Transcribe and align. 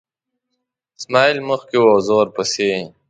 اسماعیل 0.99 1.39
مخکې 1.49 1.75
و 1.79 1.85
او 1.93 1.99
زه 2.05 2.13
ورپسې. 2.19 2.69